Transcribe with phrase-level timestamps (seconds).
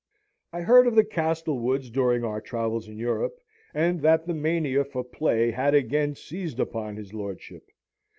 [0.51, 3.37] I heard of the Castlewoods during our travels in Europe,
[3.71, 7.69] and that the mania for play had again seized upon his lordship.